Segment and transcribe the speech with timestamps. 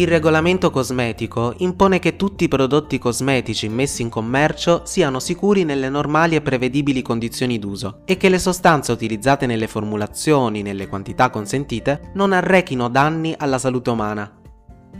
[0.00, 5.90] Il regolamento cosmetico impone che tutti i prodotti cosmetici messi in commercio siano sicuri nelle
[5.90, 12.12] normali e prevedibili condizioni d'uso e che le sostanze utilizzate nelle formulazioni nelle quantità consentite
[12.14, 14.40] non arrechino danni alla salute umana.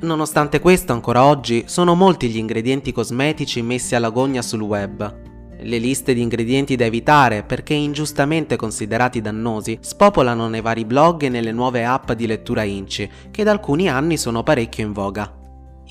[0.02, 5.29] Nonostante questo, ancora oggi sono molti gli ingredienti cosmetici messi alla gogna sul web
[5.62, 11.28] le liste di ingredienti da evitare perché ingiustamente considerati dannosi spopolano nei vari blog e
[11.28, 15.34] nelle nuove app di lettura Inci, che da alcuni anni sono parecchio in voga.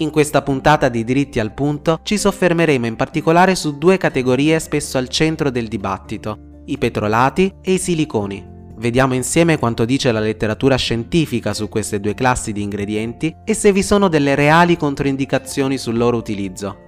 [0.02, 4.98] In questa puntata di diritti al punto ci soffermeremo in particolare su due categorie spesso
[4.98, 8.58] al centro del dibattito, i petrolati e i siliconi.
[8.78, 13.74] Vediamo insieme quanto dice la letteratura scientifica su queste due classi di ingredienti e se
[13.74, 16.88] vi sono delle reali controindicazioni sul loro utilizzo.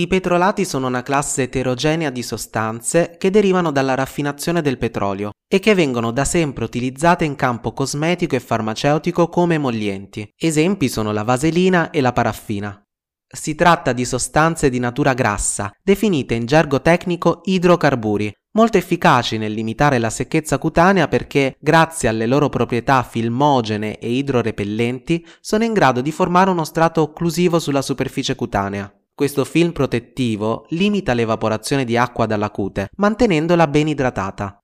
[0.00, 5.58] I petrolati sono una classe eterogenea di sostanze che derivano dalla raffinazione del petrolio e
[5.58, 10.32] che vengono da sempre utilizzate in campo cosmetico e farmaceutico come emollienti.
[10.38, 12.80] Esempi sono la vaselina e la paraffina.
[13.26, 19.52] Si tratta di sostanze di natura grassa, definite in gergo tecnico idrocarburi, molto efficaci nel
[19.52, 26.00] limitare la secchezza cutanea perché, grazie alle loro proprietà filmogene e idrorepellenti, sono in grado
[26.02, 28.92] di formare uno strato occlusivo sulla superficie cutanea.
[29.18, 34.62] Questo film protettivo limita l'evaporazione di acqua dalla cute, mantenendola ben idratata.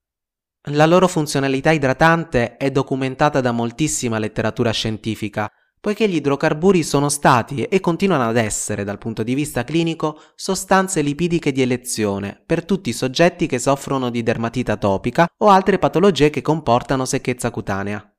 [0.70, 7.64] La loro funzionalità idratante è documentata da moltissima letteratura scientifica, poiché gli idrocarburi sono stati
[7.64, 12.90] e continuano ad essere, dal punto di vista clinico, sostanze lipidiche di elezione per tutti
[12.90, 18.13] i soggetti che soffrono di dermatite atopica o altre patologie che comportano secchezza cutanea.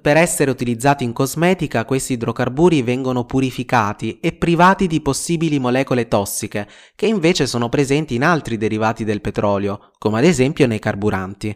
[0.00, 6.66] Per essere utilizzati in cosmetica, questi idrocarburi vengono purificati e privati di possibili molecole tossiche,
[6.96, 11.54] che invece sono presenti in altri derivati del petrolio, come ad esempio nei carburanti.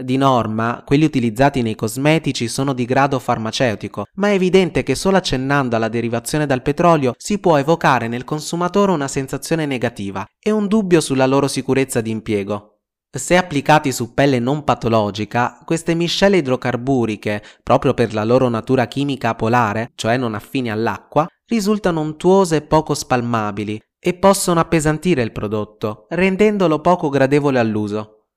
[0.00, 5.16] Di norma, quelli utilizzati nei cosmetici sono di grado farmaceutico, ma è evidente che solo
[5.18, 10.68] accennando alla derivazione dal petrolio si può evocare nel consumatore una sensazione negativa e un
[10.68, 12.69] dubbio sulla loro sicurezza di impiego.
[13.12, 19.34] Se applicati su pelle non patologica, queste miscele idrocarburiche, proprio per la loro natura chimica
[19.34, 26.06] polare, cioè non affini all'acqua, risultano untuose e poco spalmabili e possono appesantire il prodotto,
[26.10, 28.28] rendendolo poco gradevole all'uso.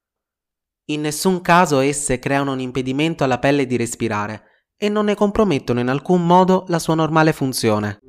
[0.86, 4.44] In nessun caso esse creano un impedimento alla pelle di respirare
[4.76, 8.00] e non ne compromettono in alcun modo la sua normale funzione.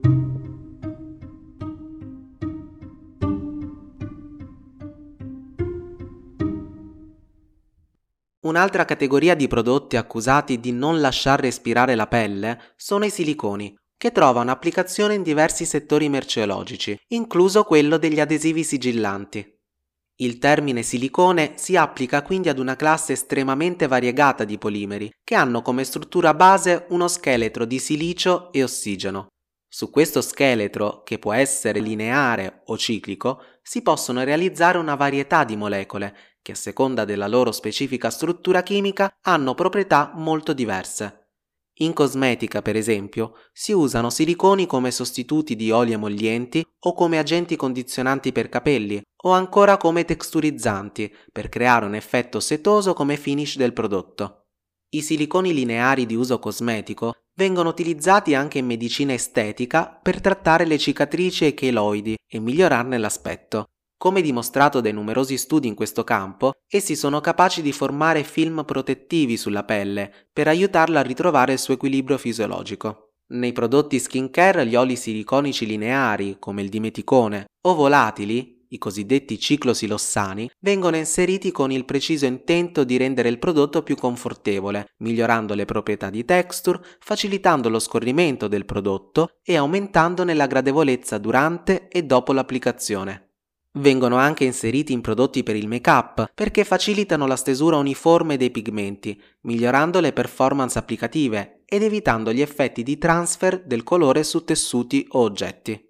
[8.44, 14.12] Un'altra categoria di prodotti accusati di non lasciar respirare la pelle sono i siliconi, che
[14.12, 19.50] trovano applicazione in diversi settori merceologici, incluso quello degli adesivi sigillanti.
[20.16, 25.62] Il termine silicone si applica quindi ad una classe estremamente variegata di polimeri, che hanno
[25.62, 29.28] come struttura base uno scheletro di silicio e ossigeno.
[29.76, 35.56] Su questo scheletro, che può essere lineare o ciclico, si possono realizzare una varietà di
[35.56, 41.30] molecole che a seconda della loro specifica struttura chimica hanno proprietà molto diverse.
[41.78, 47.56] In cosmetica, per esempio, si usano siliconi come sostituti di oli emollienti o come agenti
[47.56, 53.72] condizionanti per capelli o ancora come texturizzanti per creare un effetto setoso come finish del
[53.72, 54.43] prodotto.
[54.94, 60.78] I siliconi lineari di uso cosmetico vengono utilizzati anche in medicina estetica per trattare le
[60.78, 63.64] cicatrici e i cheloidi e migliorarne l'aspetto.
[63.98, 69.36] Come dimostrato dai numerosi studi in questo campo, essi sono capaci di formare film protettivi
[69.36, 73.14] sulla pelle per aiutarla a ritrovare il suo equilibrio fisiologico.
[73.32, 80.50] Nei prodotti skincare gli oli siliconici lineari, come il dimeticone, o volatili, i cosiddetti ciclosilossani,
[80.60, 86.10] vengono inseriti con il preciso intento di rendere il prodotto più confortevole, migliorando le proprietà
[86.10, 93.30] di texture, facilitando lo scorrimento del prodotto e aumentandone la gradevolezza durante e dopo l'applicazione.
[93.76, 99.20] Vengono anche inseriti in prodotti per il make-up perché facilitano la stesura uniforme dei pigmenti,
[99.42, 105.20] migliorando le performance applicative ed evitando gli effetti di transfer del colore su tessuti o
[105.20, 105.83] oggetti.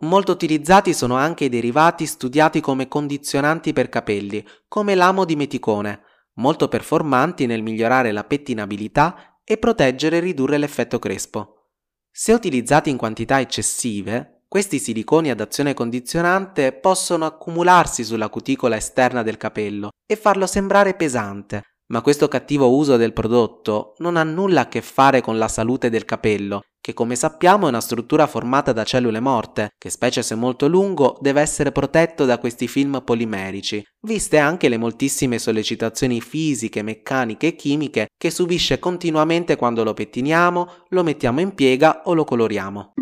[0.00, 6.02] Molto utilizzati sono anche i derivati studiati come condizionanti per capelli, come l'amo di meticone,
[6.34, 11.70] molto performanti nel migliorare la pettinabilità e proteggere e ridurre l'effetto crespo.
[12.10, 19.22] Se utilizzati in quantità eccessive, questi siliconi ad azione condizionante possono accumularsi sulla cuticola esterna
[19.22, 24.62] del capello e farlo sembrare pesante, ma questo cattivo uso del prodotto non ha nulla
[24.62, 28.74] a che fare con la salute del capello, che come sappiamo è una struttura formata
[28.74, 33.82] da cellule morte, che specie se molto lungo deve essere protetto da questi film polimerici,
[34.02, 40.68] viste anche le moltissime sollecitazioni fisiche, meccaniche e chimiche che subisce continuamente quando lo pettiniamo,
[40.88, 42.92] lo mettiamo in piega o lo coloriamo.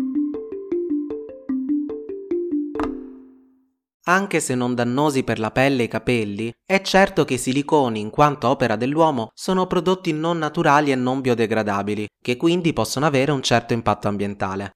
[4.05, 8.01] Anche se non dannosi per la pelle e i capelli, è certo che i siliconi,
[8.01, 13.31] in quanto opera dell'uomo, sono prodotti non naturali e non biodegradabili, che quindi possono avere
[13.31, 14.71] un certo impatto ambientale.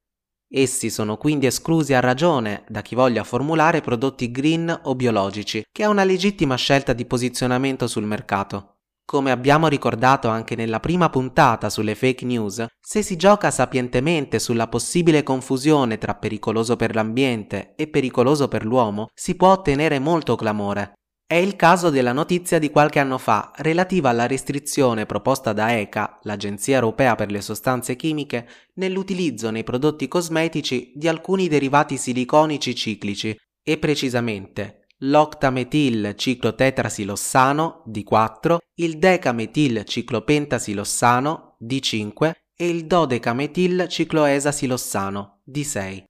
[0.49, 5.83] Essi sono quindi esclusi a ragione da chi voglia formulare prodotti green o biologici, che
[5.83, 8.76] è una legittima scelta di posizionamento sul mercato.
[9.09, 14.67] Come abbiamo ricordato anche nella prima puntata sulle fake news, se si gioca sapientemente sulla
[14.67, 20.95] possibile confusione tra pericoloso per l'ambiente e pericoloso per l'uomo, si può ottenere molto clamore.
[21.25, 26.19] È il caso della notizia di qualche anno fa relativa alla restrizione proposta da ECA,
[26.23, 33.33] l'Agenzia europea per le sostanze chimiche, nell'utilizzo nei prodotti cosmetici di alcuni derivati siliconici ciclici
[33.63, 46.03] e precisamente l'octametil ciclotetrasilossano D4, il decametil ciclopentasilossano D5 e il dodecametil cicloesasilossano D6.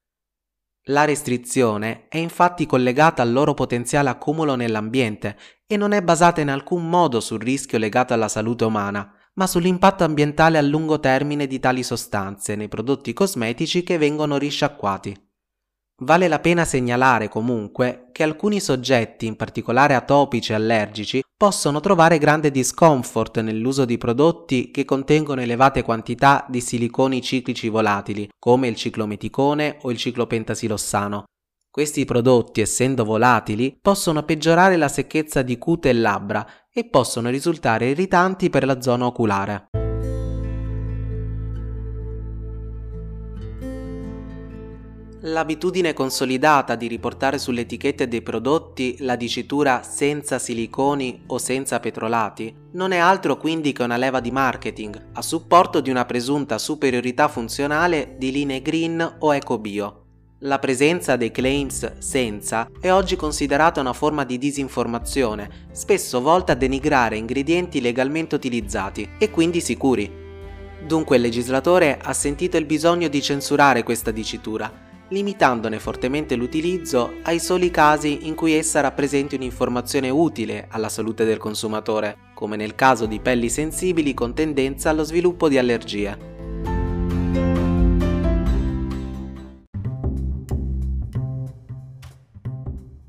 [0.90, 5.38] La restrizione è infatti collegata al loro potenziale accumulo nell'ambiente
[5.68, 10.06] e non è basata in alcun modo sul rischio legato alla salute umana, ma sull'impatto
[10.06, 15.27] ambientale a lungo termine di tali sostanze nei prodotti cosmetici che vengono risciacquati.
[16.02, 22.20] Vale la pena segnalare comunque che alcuni soggetti, in particolare atopici e allergici, possono trovare
[22.20, 28.76] grande discomfort nell'uso di prodotti che contengono elevate quantità di siliconi ciclici volatili, come il
[28.76, 31.24] ciclometicone o il ciclopentasilossano.
[31.72, 37.90] Questi prodotti, essendo volatili, possono peggiorare la secchezza di cute e labbra e possono risultare
[37.90, 39.87] irritanti per la zona oculare.
[45.28, 52.56] L'abitudine consolidata di riportare sulle etichette dei prodotti la dicitura senza siliconi o senza petrolati
[52.72, 57.28] non è altro quindi che una leva di marketing a supporto di una presunta superiorità
[57.28, 60.04] funzionale di linee green o eco-bio.
[60.42, 66.56] La presenza dei claims senza è oggi considerata una forma di disinformazione, spesso volta a
[66.56, 70.10] denigrare ingredienti legalmente utilizzati e quindi sicuri.
[70.86, 77.40] Dunque il legislatore ha sentito il bisogno di censurare questa dicitura limitandone fortemente l'utilizzo ai
[77.40, 83.06] soli casi in cui essa rappresenti un'informazione utile alla salute del consumatore, come nel caso
[83.06, 86.36] di pelli sensibili con tendenza allo sviluppo di allergie.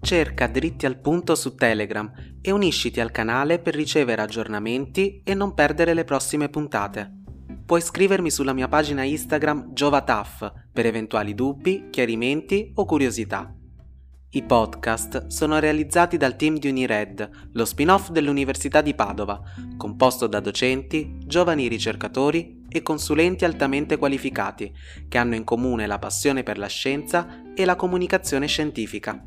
[0.00, 2.10] Cerca dritti al punto su Telegram
[2.40, 7.17] e unisciti al canale per ricevere aggiornamenti e non perdere le prossime puntate
[7.68, 13.54] puoi scrivermi sulla mia pagina Instagram Giovataff per eventuali dubbi, chiarimenti o curiosità.
[14.30, 19.38] I podcast sono realizzati dal team di Unired, lo spin-off dell'Università di Padova,
[19.76, 24.74] composto da docenti, giovani ricercatori e consulenti altamente qualificati,
[25.06, 29.22] che hanno in comune la passione per la scienza e la comunicazione scientifica.